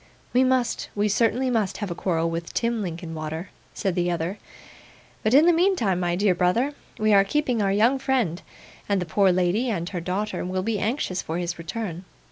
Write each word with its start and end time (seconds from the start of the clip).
'We 0.33 0.45
must. 0.45 0.89
We 0.95 1.07
certainly 1.07 1.51
must 1.51 1.77
have 1.77 1.91
a 1.91 1.93
quarrel 1.93 2.27
with 2.27 2.55
Tim 2.55 2.81
Linkinwater,' 2.81 3.51
said 3.75 3.93
the 3.93 4.09
other. 4.09 4.39
'But 5.21 5.35
in 5.35 5.45
the 5.45 5.53
meantime, 5.53 5.99
my 5.99 6.15
dear 6.15 6.33
brother, 6.33 6.73
we 6.97 7.13
are 7.13 7.23
keeping 7.23 7.61
our 7.61 7.71
young 7.71 7.99
friend; 7.99 8.41
and 8.89 8.99
the 8.99 9.05
poor 9.05 9.31
lady 9.31 9.69
and 9.69 9.87
her 9.89 10.01
daughter 10.01 10.43
will 10.43 10.63
be 10.63 10.79
anxious 10.79 11.21
for 11.21 11.37
his 11.37 11.59
return. 11.59 12.05